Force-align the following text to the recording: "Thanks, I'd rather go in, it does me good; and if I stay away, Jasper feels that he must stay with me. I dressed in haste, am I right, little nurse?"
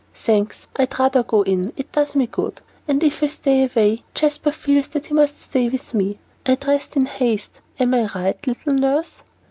"Thanks, 0.15 0.65
I'd 0.77 0.97
rather 0.97 1.21
go 1.21 1.43
in, 1.43 1.73
it 1.77 1.91
does 1.91 2.15
me 2.15 2.25
good; 2.25 2.61
and 2.87 3.03
if 3.03 3.21
I 3.21 3.27
stay 3.27 3.65
away, 3.65 4.03
Jasper 4.15 4.51
feels 4.51 4.87
that 4.87 5.05
he 5.05 5.13
must 5.13 5.39
stay 5.39 5.69
with 5.69 5.93
me. 5.93 6.17
I 6.43 6.55
dressed 6.55 6.95
in 6.97 7.05
haste, 7.05 7.61
am 7.79 7.93
I 7.93 8.09
right, 8.15 8.47
little 8.47 8.73
nurse?" 8.73 9.21